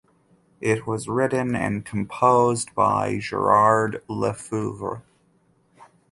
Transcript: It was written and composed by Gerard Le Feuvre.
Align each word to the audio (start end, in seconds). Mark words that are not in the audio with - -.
It 0.61 0.87
was 0.87 1.07
written 1.07 1.55
and 1.55 1.85
composed 1.85 2.73
by 2.73 3.19
Gerard 3.19 4.01
Le 4.07 4.33
Feuvre. 4.33 5.03